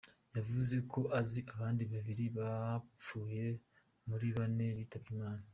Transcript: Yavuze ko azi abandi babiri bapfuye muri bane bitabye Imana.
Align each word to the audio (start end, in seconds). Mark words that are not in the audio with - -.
Yavuze 0.35 0.75
ko 0.91 0.99
azi 1.19 1.39
abandi 1.53 1.83
babiri 1.91 2.25
bapfuye 2.37 3.45
muri 4.07 4.27
bane 4.37 4.67
bitabye 4.79 5.09
Imana. 5.17 5.45